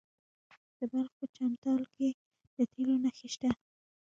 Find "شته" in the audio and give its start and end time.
3.33-3.49